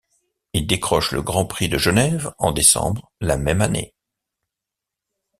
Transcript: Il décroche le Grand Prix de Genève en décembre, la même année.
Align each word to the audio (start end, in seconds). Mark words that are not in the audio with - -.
Il 0.53 0.65
décroche 0.65 1.11
le 1.11 1.21
Grand 1.21 1.45
Prix 1.45 1.69
de 1.69 1.77
Genève 1.77 2.33
en 2.39 2.51
décembre, 2.53 3.11
la 3.19 3.37
même 3.37 3.61
année. 3.61 3.93